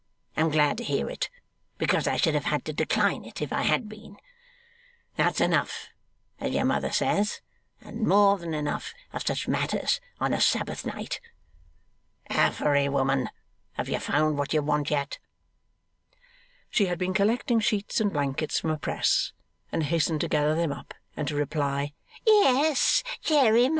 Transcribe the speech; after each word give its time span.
I'm 0.35 0.49
glad 0.49 0.79
to 0.79 0.83
hear 0.83 1.11
it; 1.11 1.29
because 1.77 2.07
I 2.07 2.17
should 2.17 2.33
have 2.33 2.45
had 2.45 2.65
to 2.65 2.73
decline 2.73 3.23
it, 3.23 3.39
if 3.39 3.53
I 3.53 3.61
had 3.61 3.87
been. 3.87 4.17
That's 5.15 5.39
enough 5.39 5.89
as 6.39 6.51
your 6.51 6.65
mother 6.65 6.91
says 6.91 7.39
and 7.81 8.07
more 8.07 8.39
than 8.39 8.55
enough 8.55 8.95
of 9.13 9.23
such 9.27 9.47
matters 9.47 10.01
on 10.19 10.33
a 10.33 10.41
Sabbath 10.41 10.87
night. 10.87 11.21
Affery, 12.31 12.89
woman, 12.89 13.29
have 13.73 13.89
you 13.89 13.99
found 13.99 14.39
what 14.39 14.53
you 14.53 14.63
want 14.63 14.89
yet?' 14.89 15.19
She 16.71 16.87
had 16.87 16.97
been 16.97 17.13
collecting 17.13 17.59
sheets 17.59 18.01
and 18.01 18.11
blankets 18.11 18.59
from 18.59 18.71
a 18.71 18.77
press, 18.79 19.33
and 19.71 19.83
hastened 19.83 20.21
to 20.21 20.27
gather 20.27 20.55
them 20.55 20.71
up, 20.71 20.95
and 21.15 21.27
to 21.27 21.35
reply, 21.35 21.93
'Yes, 22.25 23.03
Jeremiah. 23.21 23.69